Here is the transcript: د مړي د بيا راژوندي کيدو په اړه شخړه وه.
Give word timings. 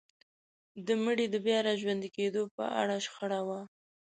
د 0.85 0.87
مړي 1.03 1.25
د 1.31 1.35
بيا 1.45 1.57
راژوندي 1.67 2.09
کيدو 2.17 2.41
په 2.55 2.63
اړه 2.81 2.95
شخړه 3.05 3.39
وه. 3.47 3.61